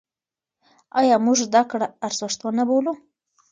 [0.99, 2.93] ایا موږ زده کړه ارزښتمنه بولو؟